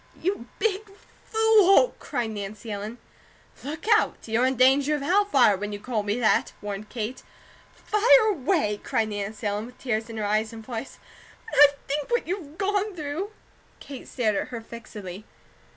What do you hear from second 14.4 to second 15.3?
her fixedly.